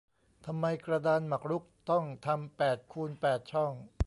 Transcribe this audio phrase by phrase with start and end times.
[0.45, 3.71] ทำไมกระดานหมากรุกต้องทำแปดคูณแปดช่อง